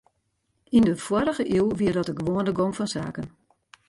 Yn 0.77 0.85
de 0.87 0.95
foarrige 1.05 1.45
iuw 1.55 1.69
wie 1.79 1.91
dat 1.97 2.07
de 2.09 2.15
gewoane 2.19 2.53
gong 2.57 2.73
fan 2.77 2.89
saken. 2.95 3.25